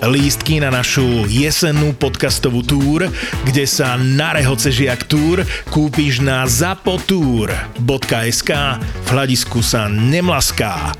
[0.00, 3.04] Lístky na našu jesennú podcastovú túr,
[3.44, 10.96] kde sa na rehoce žiak túr kúpiš na zapotur.sk v hľadisku sa nemlaská.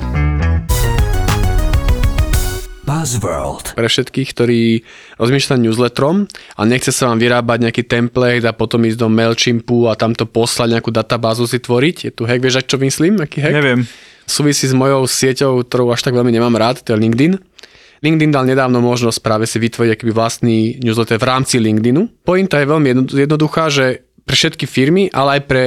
[2.84, 3.73] Buzzworld.
[3.73, 4.84] Pre všetkých, ktorí
[5.17, 9.97] rozmýšľajú newsletterom a nechce sa vám vyrábať nejaký template a potom ísť do MailChimpu a
[9.97, 11.97] tamto poslať nejakú databázu si tvoriť.
[12.05, 13.25] Je tu hack, vieš, čo myslím?
[13.25, 13.56] Aký hack?
[13.56, 13.89] Neviem.
[14.28, 17.41] Súvisí s mojou sieťou, ktorú až tak veľmi nemám rád, to je LinkedIn.
[18.01, 22.25] LinkedIn dal nedávno možnosť práve si vytvoriť akýby vlastný newsletter v rámci LinkedInu.
[22.25, 25.63] Pointa je veľmi jednoduchá, že pre všetky firmy, ale aj pre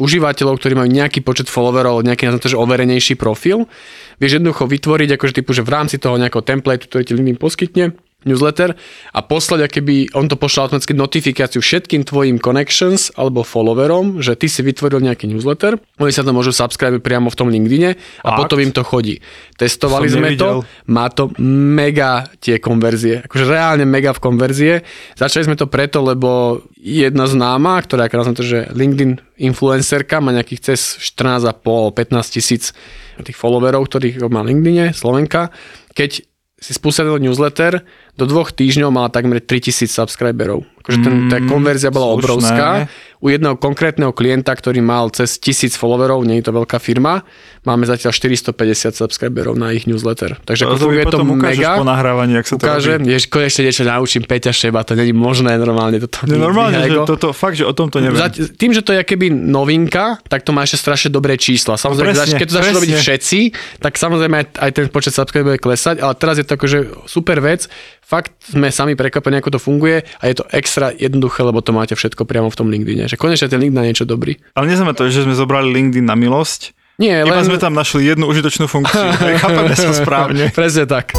[0.00, 3.68] užívateľov, ktorí majú nejaký počet followerov, nejaký na to, že overenejší profil,
[4.16, 7.84] vieš jednoducho vytvoriť akože typu, že v rámci toho nejakého templateu, ktorý ti LinkedIn poskytne,
[8.24, 8.76] newsletter
[9.14, 14.46] a poslať, keby on to pošla automaticky notifikáciu všetkým tvojim connections alebo followerom, že ty
[14.48, 15.80] si vytvoril nejaký newsletter.
[16.00, 18.38] Oni sa to môžu subscribe priamo v tom LinkedIne a Fakt?
[18.38, 19.24] potom im to chodí.
[19.56, 20.64] Testovali Som sme nevidel.
[20.64, 24.74] to, má to mega tie konverzie, akože reálne mega v konverzie.
[25.16, 30.72] Začali sme to preto, lebo jedna známa, ktorá je to, že LinkedIn influencerka, má nejakých
[30.72, 32.76] cez 14,5-15 tisíc
[33.20, 35.52] tých followerov, ktorých má LinkedIne, Slovenka.
[35.92, 36.24] Keď
[36.60, 37.80] si spustila newsletter,
[38.18, 40.66] do dvoch týždňov mala takmer 3000 subscriberov.
[40.80, 42.24] Akože ten, tá mm, konverzia bola slušné.
[42.24, 42.68] obrovská.
[43.20, 47.20] U jedného konkrétneho klienta, ktorý mal cez 1000 followerov, nie je to veľká firma,
[47.68, 50.40] máme zatiaľ 450 subscriberov na ich newsletter.
[50.40, 51.76] Takže to, to je to mega.
[51.76, 53.12] po nahrávaní, ak sa ukáže, to robí.
[53.12, 56.00] Jež, konečne niečo naučím Peťa Šeba, to není možné normálne.
[56.00, 58.16] Toto, nie, normálne, že toto, fakt, že o tom to neviem.
[58.32, 61.76] Tým, že to je keby novinka, tak to má ešte strašne dobré čísla.
[61.76, 63.38] Samozrejme, presne, keď to začnú robiť všetci,
[63.84, 67.44] tak samozrejme aj, aj ten počet subscriberov bude klesať, ale teraz je to akože super
[67.44, 67.68] vec
[68.10, 71.94] fakt sme sami prekvapení, ako to funguje a je to extra jednoduché, lebo to máte
[71.94, 73.06] všetko priamo v tom LinkedIne.
[73.06, 74.34] Že konečne ten LinkedIn na niečo dobrý.
[74.58, 76.74] Ale neznamená to, že sme zobrali LinkedIn na milosť.
[76.98, 77.46] Nie, Iba len...
[77.46, 79.14] sme tam našli jednu užitočnú funkciu.
[79.46, 80.50] Chápame sa správne.
[80.58, 81.14] Presne tak.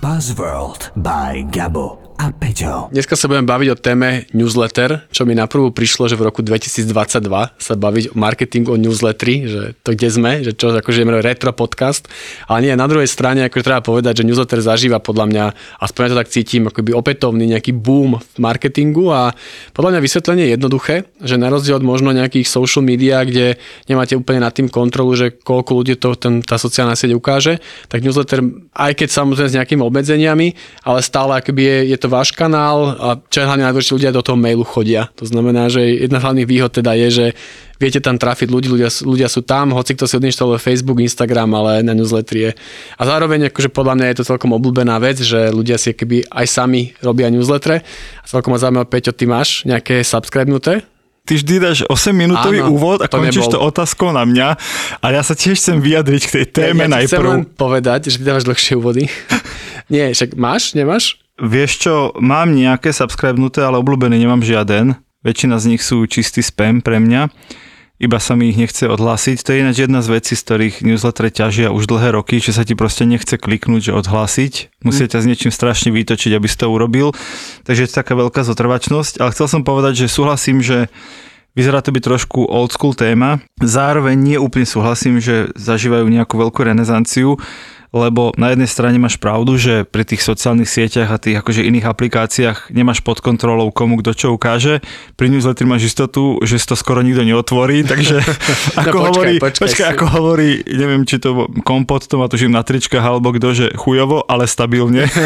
[0.00, 2.92] Buzzworld by Gabo a Peťo.
[2.92, 6.92] Dneska sa budem baviť o téme newsletter, čo mi naprvu prišlo, že v roku 2022
[7.56, 11.48] sa baviť o marketingu, o newsletteri, že to kde sme, že čo akože je retro
[11.56, 12.12] podcast,
[12.44, 15.44] ale nie, na druhej strane akože treba povedať, že newsletter zažíva podľa mňa,
[15.80, 19.32] aspoň ja to tak cítim, akoby opätovný nejaký boom v marketingu a
[19.72, 23.56] podľa mňa vysvetlenie je jednoduché, že na rozdiel od možno nejakých social media, kde
[23.88, 28.04] nemáte úplne nad tým kontrolu, že koľko ľudí to ten, tá sociálna sieť ukáže, tak
[28.04, 28.44] newsletter,
[28.76, 30.52] aj keď samozrejme s nejakými obmedzeniami,
[30.84, 34.20] ale stále akoby je, je to váš kanál a čo je hlavne najdôležitejšie, ľudia do
[34.26, 35.06] toho mailu chodia.
[35.16, 37.26] To znamená, že jedna z hlavných výhod teda je, že
[37.80, 41.86] viete tam trafiť ľudí, ľudia, ľudia sú tam, hoci kto si odinštaluje Facebook, Instagram, ale
[41.86, 42.50] na newsletter je.
[42.98, 46.46] A zároveň akože podľa mňa je to celkom obľúbená vec, že ľudia si keby aj
[46.50, 47.80] sami robia newsletter.
[48.20, 50.84] A celkom ma zaujímavé, Peťo, ty máš nejaké subscribenuté?
[51.30, 53.54] ty vždy dáš 8 minútový Áno, úvod a končíš nebol.
[53.54, 54.48] to otázkou na mňa
[54.98, 57.22] a ja sa tiež chcem vyjadriť k tej téme ja, ja najprv.
[57.22, 59.06] Chcem len povedať, že ty dávaš dlhšie úvody.
[59.92, 61.22] Nie, však máš, nemáš?
[61.40, 65.00] Vieš čo, mám nejaké subscribenuté, ale obľúbený nemám žiaden.
[65.24, 67.32] Väčšina z nich sú čistý spam pre mňa.
[68.00, 69.44] Iba sa mi ich nechce odhlásiť.
[69.44, 72.64] To je ináč jedna z vecí, z ktorých newsletter ťažia už dlhé roky, že sa
[72.64, 74.84] ti proste nechce kliknúť, že odhlásiť.
[74.84, 77.12] Musia ťa s niečím strašne vytočiť, aby si to urobil.
[77.64, 79.20] Takže je to taká veľká zotrvačnosť.
[79.20, 80.92] Ale chcel som povedať, že súhlasím, že
[81.50, 83.42] Vyzerá to byť trošku old school téma.
[83.58, 87.42] Zároveň nie úplne súhlasím, že zažívajú nejakú veľkú renesanciu
[87.90, 91.86] lebo na jednej strane máš pravdu, že pri tých sociálnych sieťach a tých akože iných
[91.90, 94.78] aplikáciách nemáš pod kontrolou, komu kto čo ukáže.
[95.18, 98.22] Pri newsletter máš istotu, že si to skoro nikto neotvorí, takže
[98.78, 102.54] ako no, počkaj, hovorí, počkaj, počkaj ako hovorí, neviem, či to kompot, to má tužím
[102.54, 105.10] na tričkách, alebo kto, že chujovo, ale stabilne.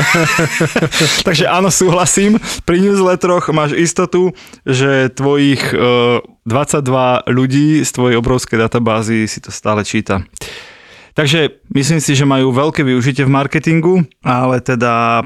[1.29, 2.41] takže áno, súhlasím.
[2.65, 4.33] Pri newsletteroch máš istotu,
[4.65, 10.25] že tvojich e, 22 ľudí z tvojej obrovskej databázy si to stále číta.
[11.15, 15.25] Takže myslím si, že majú veľké využitie v marketingu, ale teda e,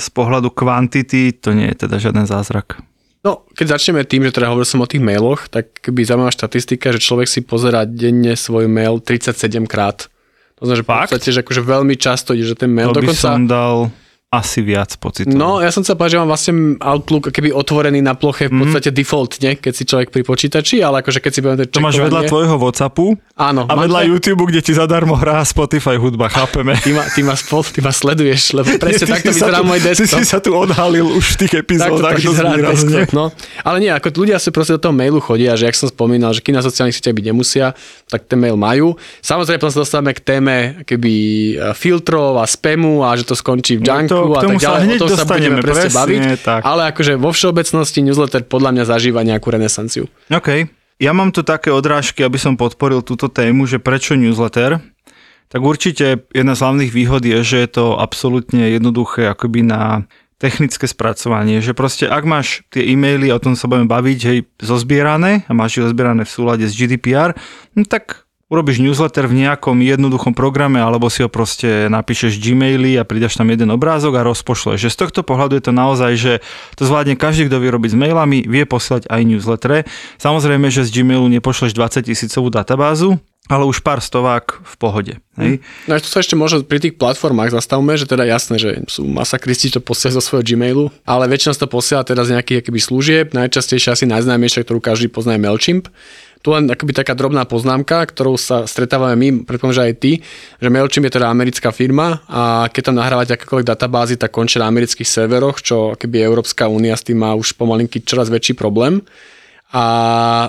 [0.00, 2.80] z pohľadu kvantity to nie je teda žiaden zázrak.
[3.20, 6.88] No, keď začneme tým, že teda hovoril som o tých mailoch, tak by zaujímavá štatistika,
[6.96, 10.08] že človek si pozerá denne svoj mail 37 krát.
[10.56, 13.20] To znamená, že v podstate, že akože veľmi často ide, že ten mail to dokonca...
[13.20, 13.92] som dal
[14.30, 15.34] asi viac pocitov.
[15.34, 18.94] No, ja som sa povedať, že mám vlastne Outlook keby otvorený na ploche v podstate
[18.94, 18.96] mm.
[19.02, 22.54] defaultne, keď si človek pri počítači, ale akože keď si budeme To máš vedľa tvojho
[22.62, 23.66] Whatsappu Áno.
[23.66, 24.06] a vedľa.
[24.06, 26.78] YouTube, kde ti zadarmo hrá Spotify hudba, chápeme.
[26.78, 29.86] Ty ma, ty ma, spol, ty ma sleduješ, lebo presne Ty takto vyzerá môj Ty
[29.98, 30.18] desktop.
[30.22, 33.10] si sa tu odhalil už v tých epizódach dosť výrazne.
[33.10, 33.34] no.
[33.66, 36.38] Ale nie, ako ľudia si proste do toho mailu chodia, že jak som spomínal, že
[36.38, 37.74] kým na sociálnych sieťach byť nemusia,
[38.06, 38.94] tak ten mail majú.
[39.26, 40.56] Samozrejme, potom sa dostávame k téme
[40.86, 41.14] keby
[41.58, 44.60] e, filtrov a spamu a že to skončí v No to- k a tomu tak
[44.60, 44.82] sa ďalej.
[44.84, 46.20] hneď o tom sa budeme presne presne, baviť.
[46.44, 46.60] tak.
[46.66, 50.04] Ale akože vo všeobecnosti newsletter podľa mňa zažíva nejakú renesanciu.
[50.28, 50.48] OK.
[51.00, 54.84] Ja mám tu také odrážky, aby som podporil túto tému, že prečo newsletter.
[55.50, 60.04] Tak určite jedna z hlavných výhod je, že je to absolútne jednoduché akoby na
[60.40, 65.44] technické spracovanie, že proste ak máš tie e-maily, o tom sa budeme baviť, hej, zozbierané
[65.44, 67.36] a máš ich zozbierané v súlade s GDPR,
[67.76, 73.06] no tak urobíš newsletter v nejakom jednoduchom programe alebo si ho proste napíšeš Gmaily a
[73.06, 74.82] pridaš tam jeden obrázok a rozpošleš.
[74.82, 76.32] Že z tohto pohľadu je to naozaj, že
[76.74, 79.86] to zvládne každý, kto vie robiť s mailami, vie poslať aj newslettere.
[80.18, 85.14] Samozrejme, že z Gmailu nepošleš 20 tisícovú databázu, ale už pár stovák v pohode.
[85.34, 85.58] Hej?
[85.90, 89.02] No a tu sa ešte možno pri tých platformách zastavme, že teda jasné, že sú
[89.10, 92.80] masakristi, to posielajú zo svojho Gmailu, ale väčšina sa to posiela teda z nejakých akýby
[92.82, 95.90] služieb, najčastejšie asi najznámejšia, ktorú každý pozná je MailChimp.
[96.40, 100.12] Tu len akoby taká drobná poznámka, ktorou sa stretávame my, predpokladám, že aj ty,
[100.56, 104.72] že MailChimp je teda americká firma a keď tam nahrávate akékoľvek databázy, tak končia na
[104.72, 109.04] amerických serveroch, čo keby Európska únia s tým má už pomalinky čoraz väčší problém.
[109.70, 109.84] A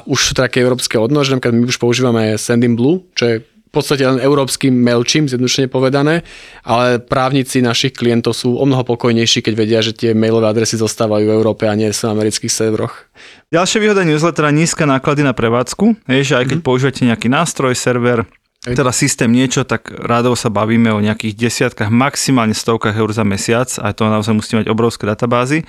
[0.07, 3.35] už sú také európske odnože, napríklad my už používame Sendinblue, čo je
[3.71, 6.27] v podstate len európsky MailChimp, zjednodušene povedané,
[6.67, 11.23] ale právnici našich klientov sú o mnoho pokojnejší, keď vedia, že tie mailové adresy zostávajú
[11.23, 13.07] v Európe a nie sú na amerických serveroch.
[13.47, 16.03] Ďalšia výhoda newslettera nízke náklady na prevádzku.
[16.03, 18.27] Je, že aj keď používate nejaký nástroj, server,
[18.59, 23.71] teda systém niečo, tak rádovo sa bavíme o nejakých desiatkách, maximálne stovkách eur za mesiac
[23.79, 25.63] a to naozaj musíte mať obrovské databázy.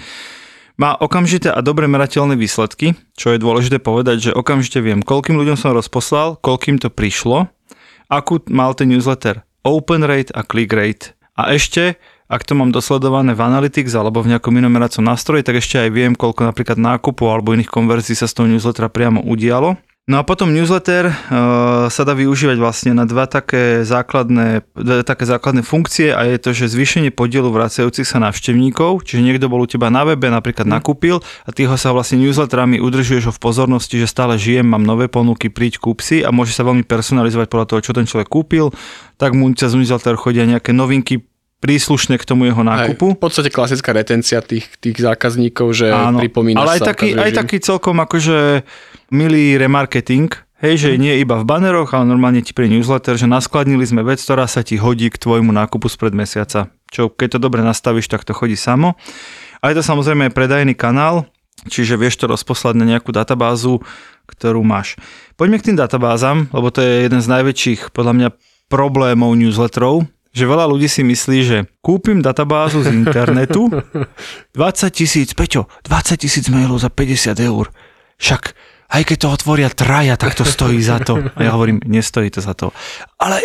[0.75, 5.55] Má okamžité a dobre merateľné výsledky, čo je dôležité povedať, že okamžite viem, koľkým ľuďom
[5.55, 7.47] som rozposlal, koľkým to prišlo,
[8.13, 11.17] akú mal ten newsletter open rate a click rate.
[11.33, 11.97] A ešte,
[12.29, 15.91] ak to mám dosledované v Analytics alebo v nejakom inom meracom nástroji, tak ešte aj
[15.95, 19.81] viem, koľko napríklad nákupov alebo iných konverzií sa z toho newslettera priamo udialo.
[20.11, 25.31] No a potom newsletter uh, sa dá využívať vlastne na dva také základné, dve také
[25.31, 29.69] základné funkcie a je to, že zvýšenie podielu vracajúcich sa návštevníkov, čiže niekto bol u
[29.71, 34.03] teba na webe, napríklad nakúpil a ty ho sa vlastne newsletterami udržuješ ho v pozornosti,
[34.03, 37.67] že stále žijem, mám nové ponuky, príď kúp si a môže sa veľmi personalizovať podľa
[37.71, 38.75] toho, čo ten človek kúpil,
[39.23, 41.23] tak mu cez newsletter chodia nejaké novinky
[41.63, 43.15] príslušné k tomu jeho nákupu.
[43.15, 47.09] Aj, v podstate klasická retencia tých, tých zákazníkov, že Áno, pripomínaš ale aj sa, taký,
[47.15, 48.67] aj taký celkom akože
[49.13, 50.33] milý remarketing,
[50.65, 54.25] hej, že nie iba v baneroch, ale normálne ti pri newsletter, že naskladnili sme vec,
[54.25, 56.73] ktorá sa ti hodí k tvojmu nákupu spred mesiaca.
[56.89, 58.97] Čo keď to dobre nastavíš, tak to chodí samo.
[59.61, 61.29] A je to samozrejme aj predajný kanál,
[61.69, 63.85] čiže vieš to rozposlať na nejakú databázu,
[64.25, 64.97] ktorú máš.
[65.37, 68.29] Poďme k tým databázam, lebo to je jeden z najväčších podľa mňa
[68.73, 73.69] problémov newsletterov, že veľa ľudí si myslí, že kúpim databázu z internetu,
[74.57, 77.69] 20 tisíc, Peťo, 20 tisíc mailov za 50 eur.
[78.17, 78.57] Však
[78.93, 81.17] aj keď to otvoria traja, tak to stojí za to.
[81.33, 82.77] A ja hovorím, nestojí to za to.
[83.17, 83.41] Ale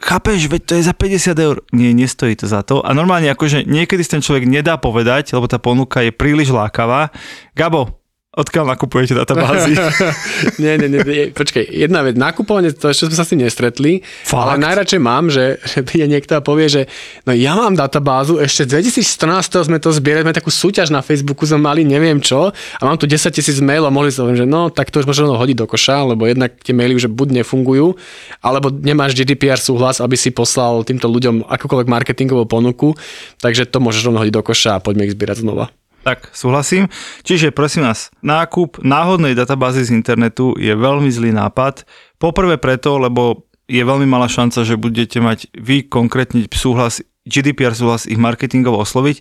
[0.00, 1.56] chápeš, veď to je za 50 eur.
[1.72, 2.84] Nie, nestojí to za to.
[2.84, 7.12] A normálne akože niekedy si ten človek nedá povedať, lebo tá ponuka je príliš lákavá.
[7.56, 7.99] Gabo,
[8.30, 9.74] odkiaľ nakupujete databázy?
[10.62, 14.06] nie, nie, nie, nie, počkej, jedna vec, nakupovanie, to ešte sme sa s tým nestretli,
[14.06, 14.38] Fakt?
[14.38, 16.82] ale najradšej mám, že, že príde niekto a povie, že
[17.26, 21.58] no ja mám databázu, ešte 2014 sme to zbierali, sme takú súťaž na Facebooku sme
[21.58, 25.02] mali, neviem čo, a mám tu 10 tisíc mailov, mohli sa že no, tak to
[25.02, 27.98] už možno hodiť do koša, lebo jednak tie maily už buď nefungujú,
[28.46, 32.94] alebo nemáš GDPR súhlas, aby si poslal týmto ľuďom akúkoľvek marketingovú ponuku,
[33.42, 35.79] takže to môžeš rovno hodiť do koša a poďme ich zbierať znova.
[36.00, 36.88] Tak, súhlasím.
[37.28, 41.84] Čiže prosím vás, nákup náhodnej databázy z internetu je veľmi zlý nápad.
[42.16, 48.08] Poprvé preto, lebo je veľmi malá šanca, že budete mať vy konkrétne súhlas, GDPR súhlas
[48.08, 49.20] ich marketingov osloviť.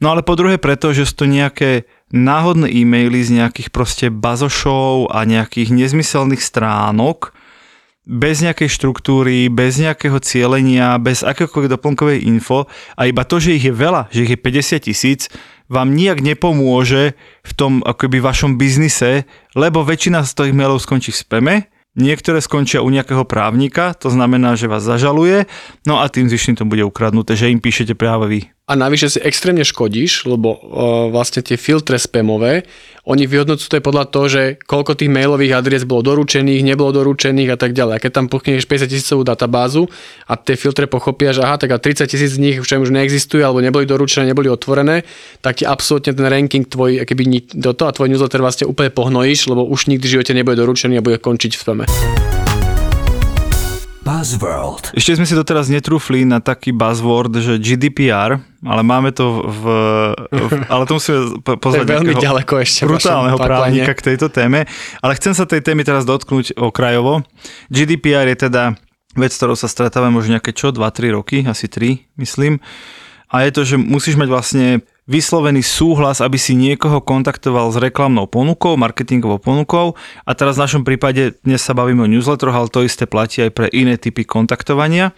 [0.00, 5.12] No ale po druhé preto, že sú to nejaké náhodné e-maily z nejakých proste bazošov
[5.12, 7.36] a nejakých nezmyselných stránok,
[8.04, 12.68] bez nejakej štruktúry, bez nejakého cielenia, bez akékoľvek doplnkovej info
[13.00, 15.20] a iba to, že ich je veľa, že ich je 50 tisíc,
[15.68, 19.24] vám nijak nepomôže v tom akoby vašom biznise,
[19.56, 21.54] lebo väčšina z tých mailov skončí v spame,
[21.94, 25.46] niektoré skončia u nejakého právnika, to znamená, že vás zažaluje,
[25.86, 28.40] no a tým zvyšným to bude ukradnuté, že im píšete práve vy.
[28.64, 30.58] A navyše si extrémne škodíš, lebo uh,
[31.12, 32.64] vlastne tie filtre spamové,
[33.04, 37.58] oni vyhodnocujú to podľa toho, že koľko tých mailových adries bolo doručených, nebolo doručených a
[37.60, 38.00] tak ďalej.
[38.00, 39.84] A keď tam pochneš 50 tisícovú databázu
[40.24, 43.44] a tie filtre pochopia, že aha, tak a 30 tisíc z nich už, už neexistujú
[43.44, 45.04] alebo neboli doručené, neboli otvorené,
[45.44, 49.52] tak ti absolútne ten ranking tvoj, keby do toho a tvoj newsletter vlastne úplne pohnojíš,
[49.52, 51.84] lebo už nikdy v živote nebude doručený a bude končiť v spame.
[54.04, 54.92] Buzzworld.
[54.92, 59.62] Ešte sme si doteraz netrúfli na taký buzzword, že GDPR, ale máme to v...
[60.28, 61.40] v ale to musíme.
[61.40, 62.84] To je veľmi ďaleko ešte.
[62.84, 64.68] Brutálneho právnika k tejto téme.
[65.00, 67.24] Ale chcem sa tej témy teraz dotknúť okrajovo.
[67.72, 68.76] GDPR je teda
[69.16, 72.60] vec, ktorou sa stretávame možno nejaké čo, 2-3 roky, asi 3, myslím.
[73.32, 74.66] A je to, že musíš mať vlastne
[75.04, 79.92] vyslovený súhlas, aby si niekoho kontaktoval s reklamnou ponukou, marketingovou ponukou
[80.24, 83.52] a teraz v našom prípade dnes sa bavíme o newsletteroch, ale to isté platí aj
[83.52, 85.12] pre iné typy kontaktovania.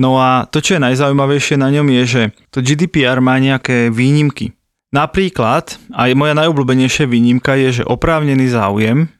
[0.00, 4.56] No a to, čo je najzaujímavejšie na ňom je, že to GDPR má nejaké výnimky.
[4.88, 9.12] Napríklad, aj moja najobľúbenejšia výnimka je, že oprávnený záujem.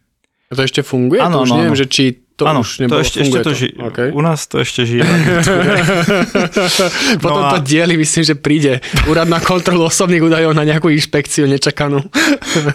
[0.48, 1.20] A to ešte funguje?
[1.20, 1.82] Ano, to už ano, neviem, ano.
[1.84, 2.04] že či
[2.38, 4.14] to ano, už nebolo, to ešte, ešte to, ži- okay.
[4.14, 5.02] U nás to ešte žije.
[7.24, 7.58] Potom no a...
[7.58, 8.78] to dieli, myslím, že príde
[9.10, 11.98] úrad na kontrolu osobných údajov na nejakú inšpekciu nečakanú.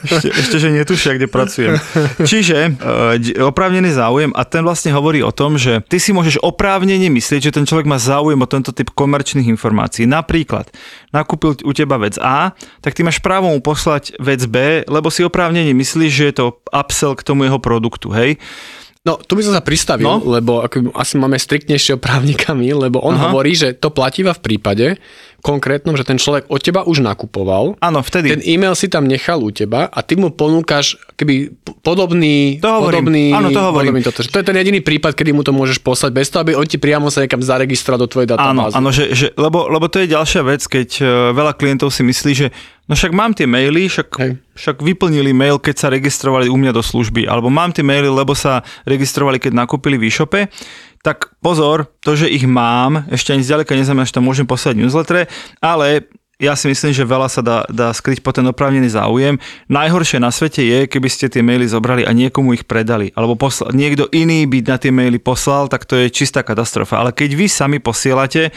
[0.03, 1.79] ešte, ešte, že netušia, kde pracujem.
[2.20, 3.15] Čiže uh,
[3.48, 7.55] oprávnený záujem a ten vlastne hovorí o tom, že ty si môžeš oprávnene myslieť, že
[7.55, 10.03] ten človek má záujem o tento typ komerčných informácií.
[10.03, 10.75] Napríklad,
[11.15, 12.51] nakúpil u teba vec A,
[12.84, 16.46] tak ty máš právo mu poslať vec B, lebo si oprávnene myslíš, že je to
[16.67, 18.36] upsell k tomu jeho produktu, hej?
[19.03, 20.24] No, tu by som sa pristavil, no?
[20.24, 23.36] lebo ako, asi máme striktnejšieho právnikami, lebo on Aha.
[23.36, 24.95] hovorí, že to platí v prípade,
[25.43, 27.75] konkrétnom, že ten človek od teba už nakupoval.
[27.83, 28.31] Áno, vtedy.
[28.31, 31.51] Ten e-mail si tam nechal u teba a ty mu ponúkaš keby
[31.83, 34.00] podobný, to podobný, Áno, to hovorím.
[34.00, 36.55] Podobný toto, to je ten jediný prípad, kedy mu to môžeš poslať bez toho, aby
[36.55, 38.72] on ti priamo sa niekam zaregistroval do tvojej databázy.
[38.72, 42.07] Áno, áno že, že, lebo, lebo to je ďalšia vec, keď uh, veľa klientov si
[42.07, 42.48] myslí, že
[42.87, 44.09] no však mám tie maily, však,
[44.55, 48.35] však vyplnili mail, keď sa registrovali u mňa do služby, alebo mám tie maily, lebo
[48.35, 50.51] sa registrovali, keď nakúpili v e-shope
[51.03, 55.27] tak pozor, to, že ich mám, ešte ani zďaleka neznamená, že to môžem poslať newsletter,
[55.59, 56.07] ale
[56.41, 59.37] ja si myslím, že veľa sa dá, dá skryť po ten oprávnený záujem.
[59.69, 63.69] Najhoršie na svete je, keby ste tie maily zobrali a niekomu ich predali, alebo posla-
[63.75, 66.99] niekto iný by na tie maily poslal, tak to je čistá katastrofa.
[66.99, 68.49] Ale keď vy sami posielate,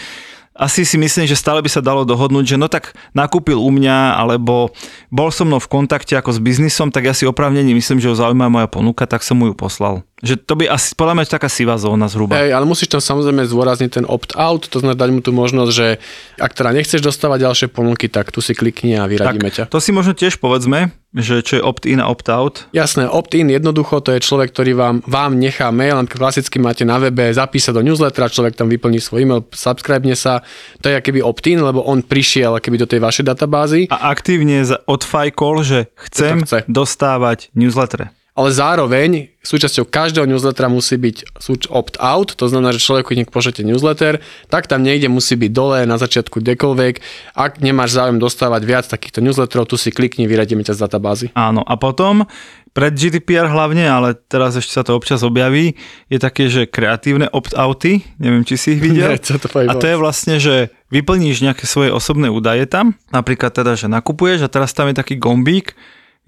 [0.56, 4.16] asi si myslím, že stále by sa dalo dohodnúť, že no tak nakúpil u mňa,
[4.16, 4.72] alebo
[5.12, 8.16] bol so mnou v kontakte ako s biznisom, tak ja si opravnení myslím, že ho
[8.16, 10.02] zaujíma moja ponuka, tak som mu ju poslal.
[10.24, 12.40] Že to by asi, podľa mňa, taká sivá zóna zhruba.
[12.40, 16.00] Hej, ale musíš tam samozrejme zdôrazniť ten opt-out, to znamená dať mu tú možnosť, že
[16.40, 19.64] ak teda nechceš dostávať ďalšie ponuky, tak tu si klikni a vyradíme tak, ťa.
[19.68, 22.64] To si možno tiež povedzme, že čo je opt-in a opt-out.
[22.72, 27.28] Jasné, opt-in jednoducho, to je človek, ktorý vám, vám nechá mail, klasicky máte na webe
[27.28, 30.40] zapísať do newslettera, človek tam vyplní svoj e-mail, subscribe sa,
[30.80, 33.80] to je akoby opt-in, lebo on prišiel keby do tej vašej databázy.
[33.92, 36.64] A aktívne odfajkol, že chcem chce.
[36.72, 41.40] dostávať newsletter ale zároveň súčasťou každého newslettera musí byť
[41.72, 44.20] opt-out, to znamená, že človeku, keď pošlete newsletter,
[44.52, 46.94] tak tam niekde musí byť dole na začiatku kdekoľvek.
[47.32, 51.26] Ak nemáš záujem dostávať viac takýchto newsletterov, tu si klikni, vyradíme ťa z databázy.
[51.32, 52.28] Áno, a potom
[52.76, 55.80] pred GDPR hlavne, ale teraz ešte sa to občas objaví,
[56.12, 59.08] je také, že kreatívne opt-outy, neviem, či si ich videl.
[59.16, 63.80] Nie, to a to je vlastne, že vyplníš nejaké svoje osobné údaje tam, napríklad teda,
[63.80, 65.72] že nakupuješ a teraz tam je taký gombík,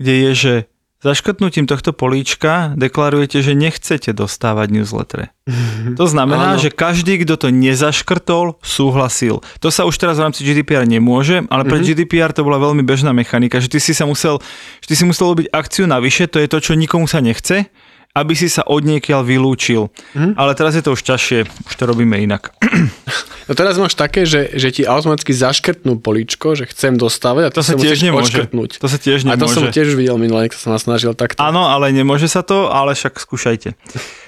[0.01, 0.55] kde je, že
[0.99, 5.21] Zaškrtnutím tohto políčka deklarujete, že nechcete dostávať newsletter.
[5.99, 6.61] To znamená, Áno.
[6.61, 9.41] že každý, kto to nezaškrtol, súhlasil.
[9.63, 12.05] To sa už teraz v rámci GDPR nemôže, ale pre mm-hmm.
[12.05, 14.43] GDPR to bola veľmi bežná mechanika, že ty si sa musel,
[14.85, 17.71] že ty si musel robiť akciu navyše, to je to, čo nikomu sa nechce,
[18.19, 19.87] aby si sa od niekiaľ vylúčil.
[20.19, 20.35] Mm.
[20.35, 22.51] Ale teraz je to už ťažšie, už to robíme inak.
[23.49, 27.65] No teraz máš také, že, že ti automaticky zaškrtnú poličko, že chcem dostávať a to,
[27.65, 28.37] sa tiež nemôže.
[28.37, 28.77] Odškrtnúť.
[28.77, 29.41] To sa tiež nemôže.
[29.41, 31.41] A to som tiež videl minulé, som sa snažil takto.
[31.41, 33.73] Áno, ale nemôže sa to, ale však skúšajte.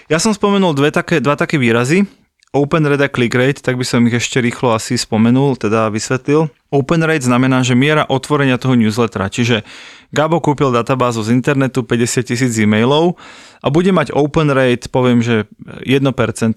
[0.09, 2.09] Ja som spomenul dve také, dva také výrazy.
[2.57, 6.49] Open rate a click rate, tak by som ich ešte rýchlo asi spomenul, teda vysvetlil.
[6.71, 9.67] Open rate znamená, že miera otvorenia toho newslettera, čiže
[10.11, 13.15] Gabo kúpil databázu z internetu 50 tisíc e-mailov
[13.63, 15.47] a bude mať open rate, poviem, že
[15.87, 16.03] 1%,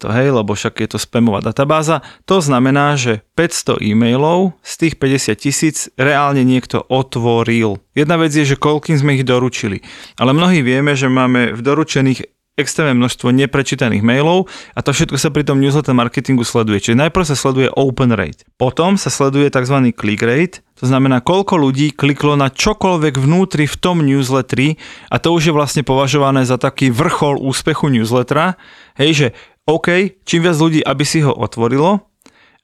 [0.09, 2.01] hej, lebo však je to spamová databáza.
[2.25, 7.77] To znamená, že 500 e-mailov z tých 50 tisíc reálne niekto otvoril.
[7.93, 9.85] Jedna vec je, že koľkým sme ich doručili,
[10.17, 14.45] ale mnohí vieme, že máme v doručených extrémne množstvo neprečítaných mailov
[14.77, 16.77] a to všetko sa pri tom newsletter marketingu sleduje.
[16.77, 19.89] Čiže najprv sa sleduje open rate, potom sa sleduje tzv.
[19.97, 24.77] click rate, to znamená, koľko ľudí kliklo na čokoľvek vnútri v tom newsletteri
[25.09, 28.59] a to už je vlastne považované za taký vrchol úspechu newslettera.
[28.99, 29.27] Hej, že
[29.65, 32.11] OK, čím viac ľudí, aby si ho otvorilo,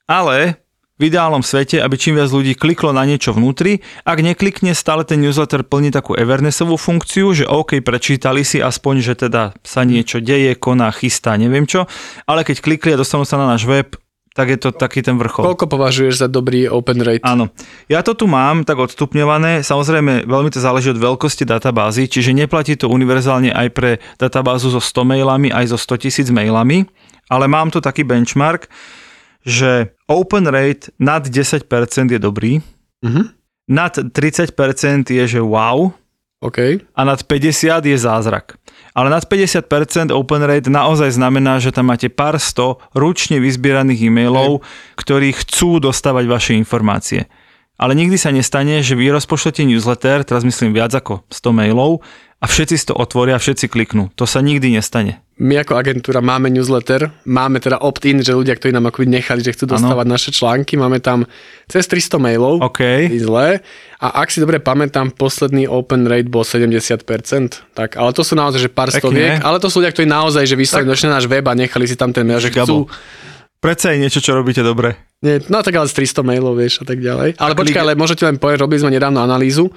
[0.06, 0.69] ale
[1.00, 3.80] v ideálnom svete, aby čím viac ľudí kliklo na niečo vnútri.
[4.04, 9.14] Ak neklikne, stále ten newsletter plní takú Evernessovú funkciu, že OK, prečítali si aspoň, že
[9.16, 11.88] teda sa niečo deje, koná, chystá, neviem čo,
[12.28, 13.96] ale keď klikli a dostanú sa na náš web,
[14.36, 15.42] tak je to taký ten vrchol.
[15.42, 17.26] Koľko považuješ za dobrý open rate?
[17.26, 17.52] Áno.
[17.92, 19.66] Ja to tu mám tak odstupňované.
[19.66, 24.80] Samozrejme, veľmi to záleží od veľkosti databázy, čiže neplatí to univerzálne aj pre databázu so
[24.80, 26.88] 100 mailami, aj so 100 tisíc mailami,
[27.28, 28.72] ale mám tu taký benchmark,
[29.44, 32.60] že open rate nad 10% je dobrý,
[33.06, 33.22] Mhm.
[33.70, 35.94] nad 30% je, že wow,
[36.42, 36.82] OK.
[36.96, 38.58] a nad 50 je zázrak.
[38.98, 44.66] Ale nad 50% open rate naozaj znamená, že tam máte pár sto ručne vyzbieraných e-mailov,
[44.98, 47.30] ktorí chcú dostávať vaše informácie.
[47.80, 52.04] Ale nikdy sa nestane, že vy rozpošlete newsletter, teraz myslím viac ako 100 mailov,
[52.40, 54.16] a všetci si to otvoria všetci kliknú.
[54.16, 55.20] To sa nikdy nestane.
[55.40, 59.56] My ako agentúra máme newsletter, máme teda opt-in, že ľudia, ktorí nám akoby nechali, že
[59.56, 60.16] chcú dostávať ano.
[60.16, 61.28] naše články, máme tam
[61.68, 63.12] cez 300 mailov, OK.
[63.24, 63.64] zle.
[64.00, 67.00] A ak si dobre pamätám, posledný open rate bol 70%.
[67.76, 69.00] Tak, ale to sú naozaj, že pár Pekne.
[69.00, 71.88] stoviek, ale to sú ľudia, ktorí naozaj, že vyslovene došli na náš web a nechali
[71.88, 72.88] si tam ten mail, že chcú.
[73.60, 74.96] Predsa je niečo, čo robíte dobre.
[75.20, 77.36] Nie, no tak ale z 300 mailov, vieš, a tak ďalej.
[77.36, 79.68] Ale Tak počkaj, ale môžete len povedať, robili sme nedávno analýzu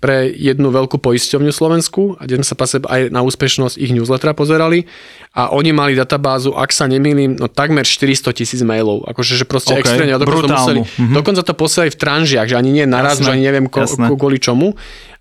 [0.00, 4.32] pre jednu veľkú poisťovňu Slovensku, a kde sme sa pase aj na úspešnosť ich newslettera
[4.32, 4.88] pozerali
[5.36, 9.04] a oni mali databázu, ak sa nemýlim, no takmer 400 tisíc mailov.
[9.08, 10.16] Akože, že proste OK, extrémne.
[10.16, 10.80] A dokonca, museli.
[10.84, 11.12] Mhm.
[11.12, 14.08] dokonca to posielali v tranžiach, že ani nie naraz, Jasné, že ani neviem ko, jasné.
[14.16, 14.76] kvôli čomu.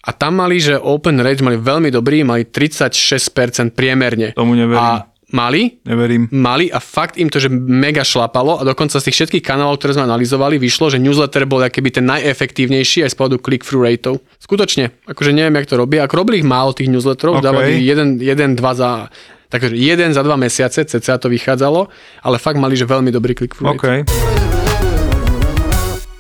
[0.06, 4.38] A tam mali, že open rate mali veľmi dobrý, mali 36% priemerne.
[4.38, 4.78] Tomu neverím.
[4.78, 5.04] A
[5.34, 6.30] mali, Neverím.
[6.30, 9.98] mali a fakt im to, že mega šlapalo a dokonca z tých všetkých kanálov, ktoré
[9.98, 14.22] sme analyzovali, vyšlo, že newsletter bol keby ten najefektívnejší aj z pohľadu click-through rateov.
[14.38, 16.06] Skutočne, akože neviem, jak to robia.
[16.06, 17.42] Ako robili ich málo tých newsletterov, OK.
[17.42, 17.48] okay.
[17.50, 18.92] dávali jeden, jeden, dva za
[19.46, 21.88] Takže jeden za dva mesiace, cca to vychádzalo,
[22.26, 23.80] ale fakt mali, že veľmi dobrý click-through rate.
[23.80, 23.88] OK.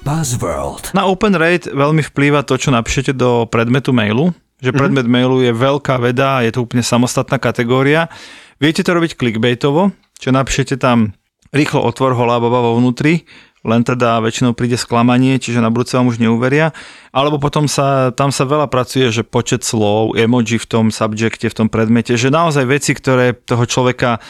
[0.05, 0.93] Buzzworld.
[0.93, 4.29] Na open rate veľmi vplýva to, čo napíšete do predmetu mailu,
[4.61, 8.07] že predmet mailu je veľká veda, je to úplne samostatná kategória.
[8.55, 11.11] Viete to robiť clickbaitovo, čo napíšete tam
[11.51, 13.27] rýchlo otvor holá baba vo vnútri,
[13.65, 16.71] len teda väčšinou príde sklamanie, čiže na budúce vám už neuveria.
[17.09, 21.57] Alebo potom sa, tam sa veľa pracuje, že počet slov, emoji v tom subjekte, v
[21.57, 24.21] tom predmete, že naozaj veci, ktoré toho človeka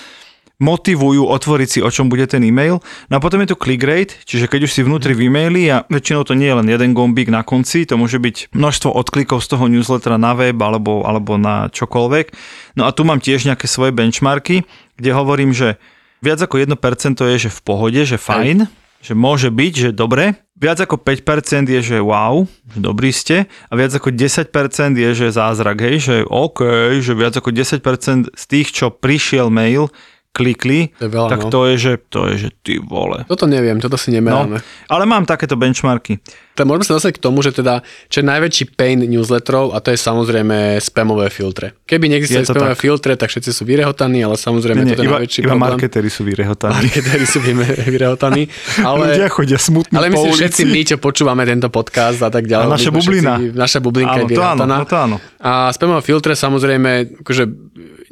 [0.60, 2.80] motivujú otvoriť si, o čom bude ten e-mail.
[3.12, 5.84] No a potom je tu click rate, čiže keď už si vnútri v e-maili a
[5.92, 9.48] väčšinou to nie je len jeden gombík na konci, to môže byť množstvo odklikov z
[9.52, 12.32] toho newslettera na web alebo, alebo na čokoľvek.
[12.80, 14.64] No a tu mám tiež nejaké svoje benchmarky,
[14.96, 15.76] kde hovorím, že
[16.24, 16.72] viac ako 1%
[17.20, 18.66] je, že v pohode, že fajn,
[19.06, 20.34] že môže byť, že dobre.
[20.56, 23.46] Viac ako 5% je, že wow, že dobrý ste.
[23.70, 24.50] A viac ako 10%
[24.96, 26.64] je, že zázrak, hej, že OK,
[27.04, 29.92] že viac ako 10% z tých, čo prišiel mail,
[30.36, 31.50] klikli, To veľa, tak no.
[31.50, 33.24] to je, že to je, že ty vole.
[33.24, 34.60] Toto neviem, toto si No, nemeráme.
[34.86, 36.20] ale mám takéto benchmarky.
[36.56, 39.92] Tak môžeme sa dostať k tomu, že teda, čo je najväčší pain newsletterov, a to
[39.92, 41.76] je samozrejme spamové filtre.
[41.84, 42.82] Keby neexistovali to spamové tak.
[42.82, 45.68] filtre, tak všetci sú vyrehotaní, ale samozrejme Nie, toto je iba, najväčší iba problém.
[45.76, 46.76] marketéri sú vyrehotaní.
[46.80, 47.38] Marketéri sú
[47.92, 48.44] vyrehotaní.
[48.80, 50.40] Ale, Ľudia chodia smutní ale myslím, ulici.
[50.48, 52.66] všetci my, čo počúvame tento podcast a tak ďalej.
[52.66, 53.34] A naša my bublina.
[53.36, 54.76] Všetci, naša bublinka Áno, je to áno, vyrehotaná.
[54.80, 55.18] no to áno.
[55.44, 57.44] A spamové filtre samozrejme, akože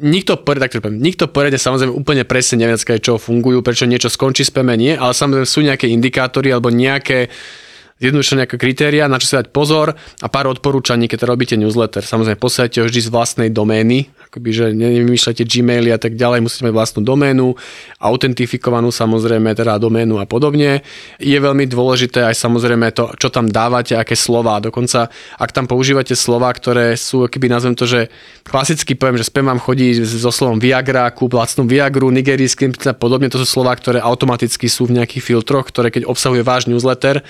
[0.04, 4.44] nikto, tak to poviem, nikto poriadne samozrejme úplne presne nevie, čo fungujú, prečo niečo skončí
[4.44, 7.30] spame, nie, ale samozrejme sú nejaké indikátory alebo nejaké
[8.02, 12.02] jednoducho nejaké kritéria, na čo si dať pozor a pár odporúčaní, keď robíte newsletter.
[12.02, 16.66] Samozrejme, posielate ho vždy z vlastnej domény, akoby, že nevymýšľate Gmaily a tak ďalej, musíte
[16.66, 17.54] mať vlastnú doménu,
[18.02, 20.82] autentifikovanú samozrejme, teda doménu a podobne.
[21.22, 24.58] Je veľmi dôležité aj samozrejme to, čo tam dávate, aké slova.
[24.58, 25.06] Dokonca,
[25.38, 28.10] ak tam používate slova, ktoré sú, keby nazvem to, že
[28.42, 33.30] klasicky poviem, že spam vám chodí so slovom Viagra, kúp lacnú Viagru, nigerijským a podobne,
[33.30, 37.22] to sú slova, ktoré automaticky sú v nejakých filtroch, ktoré keď obsahuje váš newsletter,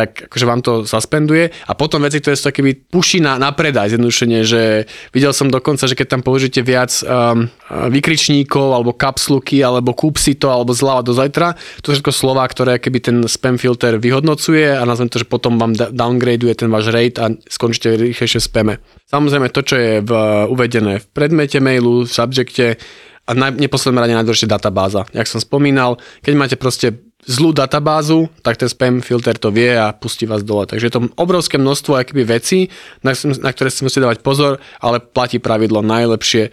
[0.00, 1.52] tak akože vám to zaspenduje.
[1.68, 5.84] A potom veci, ktoré sú takými puší na, na predaj, zjednodušene, že videl som dokonca,
[5.84, 11.04] že keď tam použijete viac um, vykričníkov, alebo kapsluky, alebo kúp si to, alebo zľava
[11.04, 11.52] do zajtra,
[11.84, 15.60] to sú všetko slova, ktoré keby ten spam filter vyhodnocuje a nazvem to, že potom
[15.60, 18.74] vám downgradeuje ten váš rate a skončíte rýchlejšie v spame.
[19.12, 20.12] Samozrejme to, čo je v,
[20.48, 22.80] uvedené v predmete mailu, v subjekte,
[23.28, 25.06] a na neposlednom rade najdôležitejšia databáza.
[25.14, 29.92] Jak som spomínal, keď máte proste zlú databázu, tak ten spam filter to vie a
[29.92, 30.64] pustí vás dole.
[30.64, 32.72] Takže je to obrovské množstvo akýby vecí,
[33.04, 36.50] na, na ktoré si musíte dávať pozor, ale platí pravidlo najlepšie.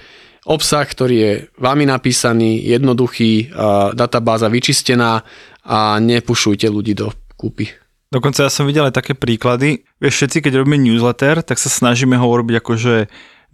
[0.48, 5.24] Obsah, ktorý je vami napísaný, jednoduchý, a databáza vyčistená
[5.68, 7.68] a nepušujte ľudí do kúpy.
[8.08, 9.84] Dokonca ja som videl aj také príklady.
[10.00, 12.96] Vieš, všetci, keď robíme newsletter, tak sa snažíme ho urobiť akože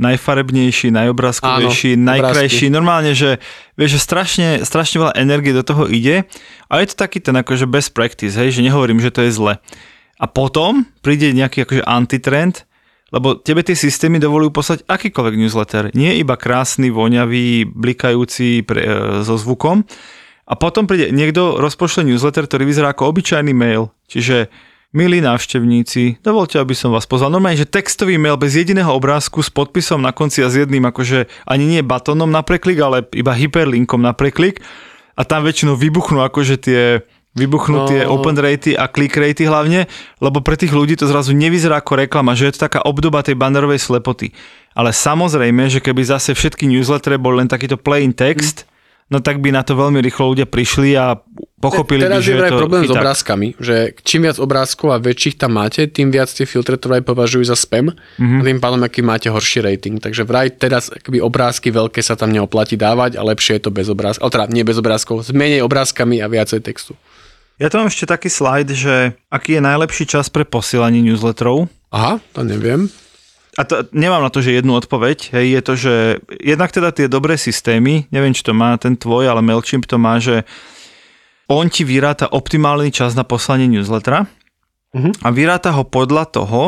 [0.01, 2.73] najfarebnejší, najobrázkovejší, Áno, najkrajší.
[2.73, 3.37] Normálne, že
[3.77, 6.25] vieš, že strašne, strašne veľa energie do toho ide
[6.65, 9.53] a je to taký ten akože best practice, hej, že nehovorím, že to je zle.
[10.17, 12.65] A potom príde nejaký akože antitrend,
[13.13, 15.83] lebo tebe tie systémy dovolujú poslať akýkoľvek newsletter.
[15.93, 18.89] Nie iba krásny, voňavý, blikajúci pre, e,
[19.21, 19.85] so zvukom.
[20.49, 23.93] A potom príde niekto, rozpošle newsletter, ktorý vyzerá ako obyčajný mail.
[24.09, 24.49] Čiže
[24.93, 27.33] Milí návštevníci, dovolte, aby som vás pozval.
[27.33, 31.25] Normálne, že textový mail bez jediného obrázku s podpisom na konci a s jedným, akože
[31.49, 34.61] ani nie batónom na preklik, ale iba hyperlinkom na preklik.
[35.17, 36.81] A tam väčšinou vybuchnú akože tie
[37.33, 37.89] vybuchnú no.
[37.89, 39.89] tie open ratey a click ratey hlavne,
[40.21, 43.33] lebo pre tých ľudí to zrazu nevyzerá ako reklama, že je to taká obdoba tej
[43.33, 44.29] bannerovej slepoty.
[44.77, 48.73] Ale samozrejme, že keby zase všetky newslettere boli len takýto plain text, mm
[49.13, 51.21] no tak by na to veľmi rýchlo ľudia prišli a
[51.63, 52.91] pochopili Teraz by, že je to problém chyták.
[52.91, 56.91] s obrázkami, že čím viac obrázkov a väčších tam máte, tým viac tie filtre to
[56.91, 58.39] aj považujú za spam mm-hmm.
[58.39, 60.03] a tým pádom aký máte horší rating.
[60.03, 63.87] Takže vraj teraz akby obrázky veľké sa tam neoplatí dávať a lepšie je to bez
[63.87, 66.99] obrázkov, teda nie bez obrázkov, s menej obrázkami a viacej textu.
[67.61, 68.95] Ja tu mám ešte taký slajd, že
[69.29, 71.71] aký je najlepší čas pre posielanie newsletterov.
[71.93, 72.91] Aha, to neviem.
[73.53, 75.93] A to, nemám na to, že jednu odpoveď, hej, je to, že
[76.41, 80.17] jednak teda tie dobré systémy, neviem, či to má ten tvoj, ale MailChimp to má,
[80.17, 80.41] že
[81.47, 84.27] on ti vyráta optimálny čas na poslanie newslettera
[84.95, 85.13] uh-huh.
[85.23, 86.61] a vyráta ho podľa toho,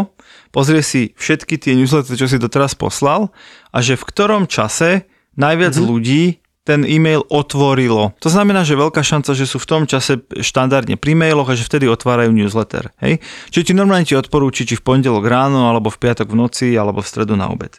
[0.52, 3.32] pozrie si všetky tie newslettery, čo si doteraz poslal
[3.72, 5.08] a že v ktorom čase
[5.40, 5.88] najviac uh-huh.
[5.88, 6.24] ľudí
[6.66, 8.18] ten e-mail otvorilo.
[8.26, 11.62] To znamená, že veľká šanca, že sú v tom čase štandardne pri mailoch a že
[11.62, 12.90] vtedy otvárajú newsletter.
[13.06, 13.22] Hej?
[13.54, 17.06] Čiže ti normálne ti odporúči, či v pondelok ráno, alebo v piatok v noci, alebo
[17.06, 17.78] v stredu na obed.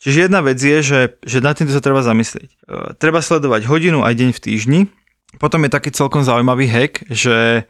[0.00, 2.48] Čiže jedna vec je, že, že na týmto sa treba zamyslieť.
[2.48, 4.80] E, treba sledovať hodinu aj deň v týždni.
[5.36, 7.66] Potom je taký celkom zaujímavý hack, že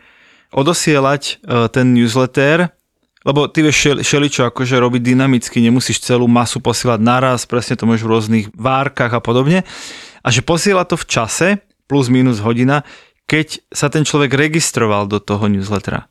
[0.53, 2.71] odosielať e, ten newsletter
[3.27, 8.07] lebo ty vieš šeličo akože robiť dynamicky, nemusíš celú masu posielať naraz, presne to môžeš
[8.07, 9.66] v rôznych várkach a podobne
[10.23, 11.49] a že posiela to v čase,
[11.90, 12.87] plus minus hodina,
[13.27, 16.07] keď sa ten človek registroval do toho newslettera.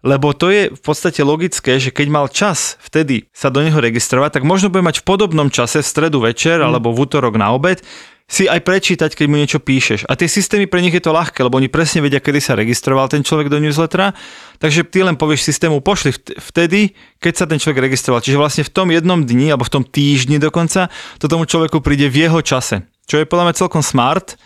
[0.00, 4.40] Lebo to je v podstate logické, že keď mal čas vtedy sa do neho registrovať,
[4.40, 6.64] tak možno bude mať v podobnom čase v stredu večer mm.
[6.72, 7.84] alebo v útorok na obed
[8.30, 10.06] si aj prečítať, keď mu niečo píšeš.
[10.06, 13.10] A tie systémy pre nich je to ľahké, lebo oni presne vedia, kedy sa registroval
[13.10, 14.14] ten človek do newslettera,
[14.62, 18.22] takže ty len povieš systému, pošli vtedy, keď sa ten človek registroval.
[18.22, 20.86] Čiže vlastne v tom jednom dni, alebo v tom týždni dokonca,
[21.18, 24.38] to tomu človeku príde v jeho čase čo je podľa mňa celkom smart.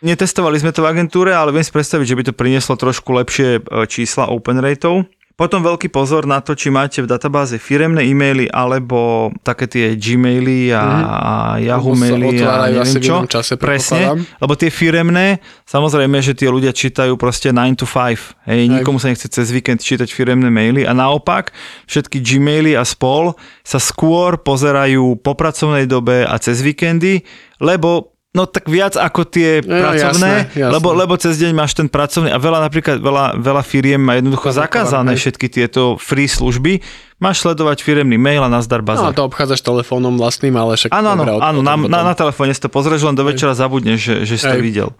[0.00, 3.60] Netestovali sme to v agentúre, ale viem si predstaviť, že by to prinieslo trošku lepšie
[3.60, 5.04] e, čísla open rateov.
[5.36, 10.72] Potom veľký pozor na to, či máte v databáze firemné e-maily alebo také tie Gmaily
[10.72, 11.04] a, mm-hmm.
[11.12, 13.20] a Yahoo maily a neviem čo.
[13.28, 18.48] Čase, Presne, lebo tie firemné, samozrejme, že tie ľudia čítajú proste 9 to 5.
[18.48, 21.52] Hej, nikomu sa nechce cez víkend čítať firemné maily a naopak
[21.84, 27.28] všetky Gmaily a spol sa skôr pozerajú po pracovnej dobe a cez víkendy,
[27.60, 30.74] lebo No tak viac ako tie no, pracovné, jasné, jasné.
[30.76, 34.52] Lebo, lebo cez deň máš ten pracovný a veľa napríklad, veľa, veľa firiem má jednoducho
[34.52, 36.84] zakázané všetky tieto free služby.
[37.16, 39.08] Máš sledovať firemný mail a nazdar bazar.
[39.08, 40.92] No to obchádzaš telefónom vlastným, ale však...
[40.92, 44.14] Áno, áno, áno na, na, na telefóne si to pozrieš, len do večera zabudneš, že,
[44.28, 44.92] že si to videl.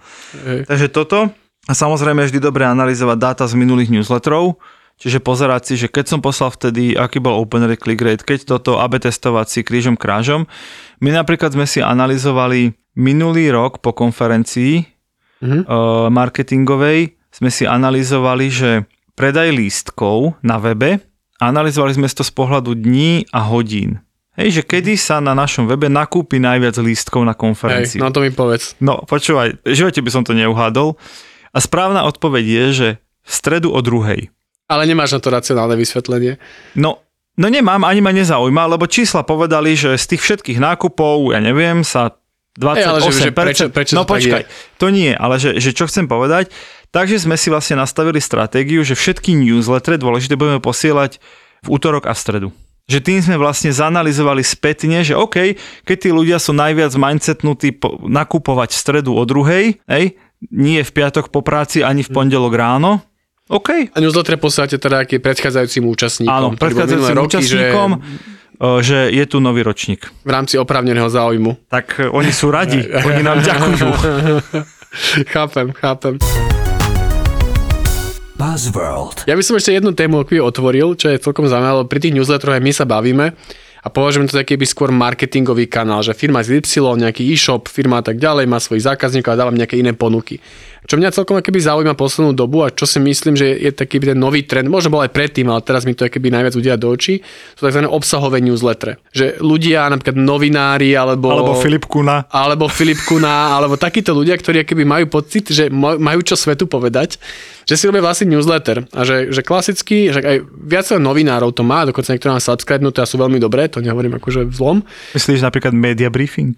[0.48, 0.64] Ej.
[0.64, 1.28] Takže toto.
[1.68, 4.56] A samozrejme je vždy dobre analyzovať dáta z minulých newsletterov,
[4.96, 8.56] Čiže pozerať si, že keď som poslal vtedy, aký bol open rate, click rate, keď
[8.56, 10.48] toto AB testovať si krížom krážom.
[11.04, 14.82] My napríklad sme si analyzovali minulý rok po konferencii
[15.44, 15.62] mm-hmm.
[15.68, 18.70] uh, marketingovej, sme si analyzovali, že
[19.12, 21.04] predaj lístkov na webe,
[21.36, 24.00] analyzovali sme to z pohľadu dní a hodín.
[24.36, 27.96] Hej, že kedy sa na našom webe nakúpi najviac lístkov na konferencii.
[27.96, 28.76] Hej, no to mi povedz.
[28.84, 31.00] No, počúvaj, v živote by som to neuhádol.
[31.56, 32.88] A správna odpoveď je, že
[33.24, 34.28] v stredu o druhej.
[34.68, 36.36] Ale nemáš na to racionálne vysvetlenie.
[36.76, 37.00] No,
[37.40, 41.80] no nemám, ani ma nezaujíma, lebo čísla povedali, že z tých všetkých nákupov, ja neviem,
[41.80, 42.20] sa
[42.56, 42.76] 28%.
[42.76, 44.50] Ej, ale že, že prečo, prečo no to počkaj, je?
[44.80, 46.50] to nie, ale že, že čo chcem povedať,
[46.90, 51.20] takže sme si vlastne nastavili stratégiu, že všetky newslettery dôležité budeme posielať
[51.64, 52.48] v útorok a v stredu.
[52.86, 57.98] Že tým sme vlastne zanalizovali spätne, že OK, keď tí ľudia sú najviac mindsetnutí po,
[58.06, 60.14] nakupovať v stredu o druhej, ej,
[60.54, 63.02] nie v piatok po práci ani v pondelok ráno,
[63.46, 63.94] OK.
[63.94, 66.34] A newsletter posielate teda aký predchádzajúcim účastníkom.
[66.34, 67.90] Áno, predchádzajúcim roky, účastníkom.
[68.02, 70.08] Že že je tu nový ročník.
[70.24, 71.68] V rámci opravneného záujmu.
[71.68, 73.88] Tak oni sú radi, oni nám ďakujú.
[75.34, 76.14] chápem, chápem.
[78.36, 79.24] Buzzworld.
[79.24, 82.64] Ja by som ešte jednu tému otvoril, čo je celkom zaujímavé, pri tých newsletteroch aj
[82.64, 83.32] my sa bavíme
[83.86, 88.02] a považujem to taký by skôr marketingový kanál, že firma z Y, nejaký e-shop, firma
[88.02, 90.42] a tak ďalej, má svojich zákazníkov a dáva nejaké iné ponuky.
[90.86, 94.14] Čo mňa celkom keby zaujíma poslednú dobu a čo si myslím, že je taký ten
[94.14, 97.20] nový trend, možno bol aj predtým, ale teraz mi to keby najviac udia do očí,
[97.58, 97.82] sú tzv.
[97.90, 98.94] obsahové newsletter.
[99.10, 101.28] Že ľudia, napríklad novinári, alebo...
[101.34, 102.30] Alebo Filip Kuna.
[102.30, 107.18] Alebo Filip Kuna, alebo takíto ľudia, ktorí keby majú pocit, že majú čo svetu povedať,
[107.66, 108.86] že si robia vlastný newsletter.
[108.94, 113.10] A že, že klasicky, že aj viacero novinárov to má, dokonca niektoré mám subscribenuté a
[113.10, 114.86] sú veľmi dobré, to nehovorím akože zlom.
[115.18, 116.54] Myslíš napríklad media briefing?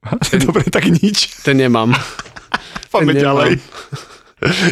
[0.28, 1.44] Ten, Dobre, tak nič.
[1.44, 1.92] Ten nemám.
[2.90, 3.50] Poďme ďalej.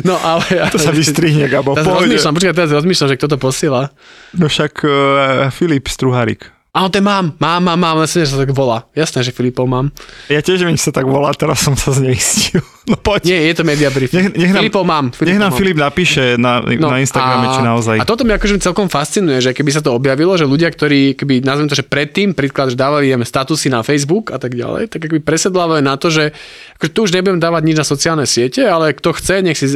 [0.01, 0.49] No ale...
[0.73, 1.77] To sa vystrihne, Gabo.
[1.77, 3.93] Teraz rozmýšľam, počkaj, teraz rozmýšľam, že kto to posiela.
[4.33, 6.49] No však uh, Filip Struharik.
[6.73, 8.89] Áno, ten mám, mám, mám, mám, myslím, že sa tak volá.
[8.97, 9.93] Jasné, že Filipov mám.
[10.33, 12.65] Ja tiež viem, že sa tak volá, teraz som sa zneistil.
[12.89, 13.21] No poď.
[13.29, 14.11] Nie, je to media brief.
[14.17, 15.07] Nech, nech nám, Filipov mám.
[15.13, 15.59] Filipov nech nám mám.
[15.61, 17.97] Filip napíše na, no, na Instagrame, a, či naozaj.
[18.01, 21.45] A toto mi akože celkom fascinuje, že keby sa to objavilo, že ľudia, ktorí, keby
[21.45, 25.05] nazvem to, že predtým, príklad, že dávali jeme statusy na Facebook a tak ďalej, tak
[25.05, 26.33] keby presedlávajú na to, že
[26.81, 29.69] akože tu už nebudem dávať nič na sociálne siete, ale kto chce, nech si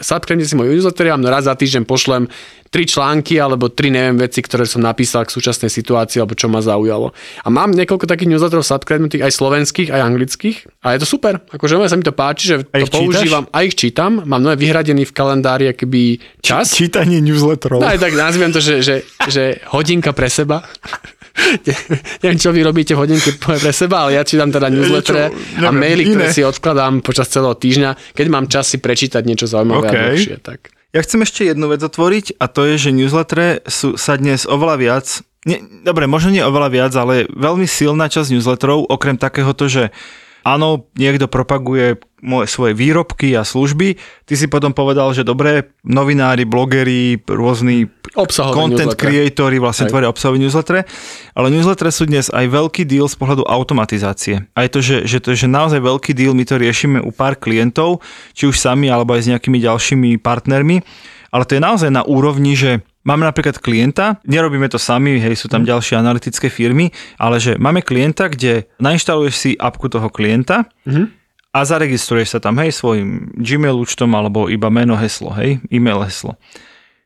[0.00, 2.32] subscribe si môj newsletter, ja raz za týždeň pošlem
[2.74, 6.58] tri články alebo tri neviem veci, ktoré som napísal k súčasnej situácii alebo čo ma
[6.58, 7.14] zaujalo.
[7.46, 11.38] A mám niekoľko takých newsletterov subscribenutých aj slovenských, aj anglických a je to super.
[11.54, 14.22] Akože sa mi to páči, že a to používam a ich čítam.
[14.22, 16.70] Mám nové vyhradený v kalendári akýby čas.
[16.70, 17.82] Č- čítanie newsletterov.
[17.82, 20.62] No aj tak nazviem to, že, že, že hodinka pre seba.
[22.22, 25.34] Neviem, čo vy robíte v hodinke pre seba, ale ja čítam teda newslettere
[25.66, 29.88] a maily, ktoré si odkladám počas celého týždňa, keď mám čas si prečítať niečo zaujímavé
[29.90, 29.98] okay.
[29.98, 30.36] a dlhšie.
[30.38, 30.70] Tak.
[30.94, 34.76] Ja chcem ešte jednu vec otvoriť a to je, že newslettere sú, sa dnes oveľa
[34.78, 35.06] viac,
[35.44, 39.92] nie, dobre, možno nie oveľa viac, ale veľmi silná časť newsletterov, okrem takéhoto, že
[40.40, 46.42] áno, niekto propaguje moje, svoje výrobky a služby, ty si potom povedal, že dobré, novinári,
[46.42, 49.04] blogeri, rôzni Obsahové content newsletter.
[49.04, 50.88] creatori vlastne tvoria obsahové newslettere,
[51.32, 54.48] ale newslettere sú dnes aj veľký deal z pohľadu automatizácie.
[54.50, 57.36] Aj to, že, že to je že naozaj veľký deal, my to riešime u pár
[57.36, 58.00] klientov,
[58.32, 60.80] či už sami, alebo aj s nejakými ďalšími partnermi,
[61.28, 65.52] ale to je naozaj na úrovni, že Máme napríklad klienta, nerobíme to sami, hej, sú
[65.52, 65.68] tam Mhm.
[65.68, 66.88] ďalšie analytické firmy,
[67.20, 71.12] ale že máme klienta, kde nainštaluješ si apku toho klienta Mhm.
[71.54, 76.34] A zaregistruješ sa tam, hej, svojim Gmail účtom alebo iba meno, heslo, hej, e-mail heslo.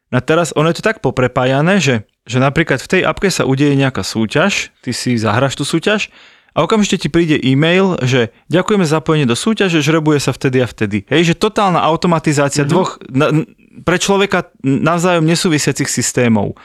[0.08, 3.44] No a teraz ono je to tak poprepájané, že, že napríklad v tej apke sa
[3.44, 6.08] udeje nejaká súťaž, ty si zahraš tú súťaž
[6.56, 10.66] a okamžite ti príde e-mail, že ďakujeme za zapojenie do súťaže, žrebuje sa vtedy a
[10.66, 11.04] vtedy.
[11.12, 12.72] Hej, že totálna automatizácia mm-hmm.
[12.72, 13.44] dvoch na,
[13.84, 16.56] pre človeka navzájom nesúvisiacich systémov.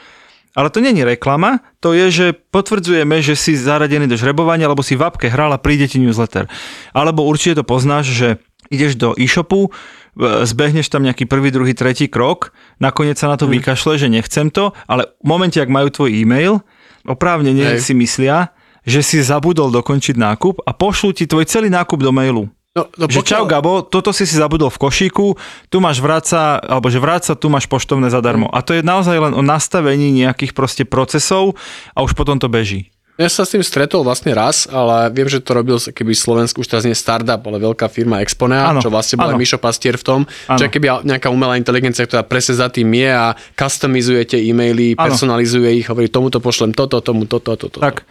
[0.54, 4.94] Ale to není reklama, to je, že potvrdzujeme, že si zaradený do žrebovania, alebo si
[4.94, 6.46] v apke hral a príde ti newsletter.
[6.94, 8.28] Alebo určite to poznáš, že
[8.70, 9.74] ideš do e-shopu,
[10.18, 14.70] zbehneš tam nejaký prvý, druhý, tretí krok, nakoniec sa na to vykašle, že nechcem to,
[14.86, 16.62] ale v momente, ak majú tvoj e-mail,
[17.02, 17.82] oprávnene Hej.
[17.82, 18.54] si myslia,
[18.86, 22.46] že si zabudol dokončiť nákup a pošlú ti tvoj celý nákup do mailu.
[22.74, 25.38] No, no Že čau Gabo, toto si si zabudol v košíku,
[25.70, 28.50] tu máš vráca, alebo že vráca, tu máš poštovné zadarmo.
[28.50, 31.54] A to je naozaj len o nastavení nejakých proste procesov
[31.94, 32.93] a už potom to beží.
[33.14, 36.66] Ja sa s tým stretol vlastne raz, ale viem, že to robil keby Slovensku už
[36.66, 39.42] teraz nie startup, ale veľká firma Exponea, čo vlastne bol aj áno.
[39.42, 40.58] Mišo Pastier v tom, Áno.
[40.58, 45.06] že keby nejaká umelá inteligencia, ktorá presne za tým je a customizuje tie e-maily, Áno.
[45.06, 47.78] personalizuje ich, hovorí tomuto pošlem toto, tomu toto, toto.
[47.78, 48.02] Tak.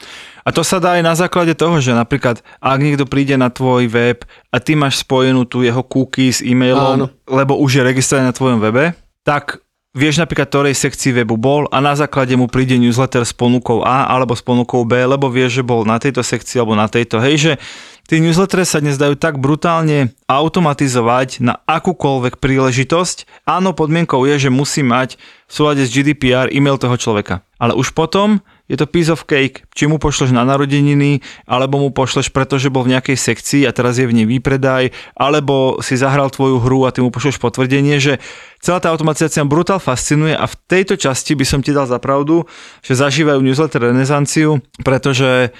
[0.43, 3.91] A to sa dá aj na základe toho, že napríklad ak niekto príde na tvoj
[3.91, 7.05] web a ty máš spojenú tú jeho cookie s e-mailom, Áno.
[7.27, 9.62] lebo už je registrovaný na tvojom webe, tak
[9.93, 14.09] vieš napríklad, ktorej sekcii webu bol a na základe mu príde newsletter s ponukou A
[14.09, 17.21] alebo s ponukou B, lebo vieš, že bol na tejto sekcii alebo na tejto.
[17.21, 17.51] Hej, že
[18.09, 23.45] tie newslettery sa dnes dajú tak brutálne automatizovať na akúkoľvek príležitosť.
[23.45, 27.45] Áno, podmienkou je, že musí mať v súlade s GDPR e-mail toho človeka.
[27.61, 31.91] Ale už potom je to piece of cake, či mu pošleš na narodeniny, alebo mu
[31.91, 36.31] pošleš, pretože bol v nejakej sekcii a teraz je v nej výpredaj, alebo si zahral
[36.31, 38.23] tvoju hru a ty mu pošleš potvrdenie, že
[38.63, 41.99] celá tá automatizácia ma brutál fascinuje a v tejto časti by som ti dal za
[41.99, 42.47] pravdu,
[42.79, 45.51] že zažívajú newsletter renesanciu, pretože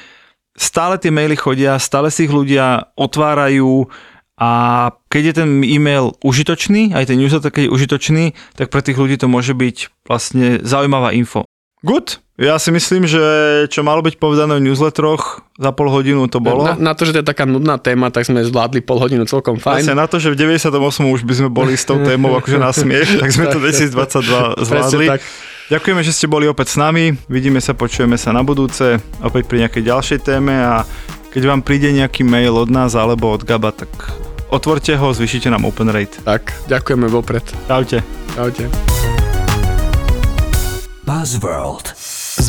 [0.56, 3.92] stále tie maily chodia, stále si ich ľudia otvárajú
[4.40, 4.52] a
[5.12, 8.26] keď je ten e-mail užitočný, aj ten newsletter, keď je užitočný,
[8.58, 11.46] tak pre tých ľudí to môže byť vlastne zaujímavá info.
[11.84, 12.23] Good.
[12.34, 13.22] Ja si myslím, že
[13.70, 16.66] čo malo byť povedané v newsletteroch, za pol hodinu to bolo.
[16.66, 19.62] Na, na to, že to je taká nudná téma, tak sme zvládli pol hodinu celkom
[19.62, 19.86] fajn.
[19.86, 20.74] Vlastne na to, že v 98
[21.14, 25.06] už by sme boli s tou témou akože na smiech, tak sme to 2022 zvládli.
[25.14, 25.22] tak.
[25.70, 27.14] Ďakujeme, že ste boli opäť s nami.
[27.30, 30.90] Vidíme sa, počujeme sa na budúce, opäť pri nejakej ďalšej téme a
[31.30, 33.94] keď vám príde nejaký mail od nás alebo od Gaba, tak
[34.50, 36.18] otvorte ho, zvyšite nám open rate.
[36.26, 37.46] Tak, ďakujeme vopred.
[37.70, 38.02] Čaute.
[38.34, 38.66] Čaute.
[41.06, 42.03] Buzzworld.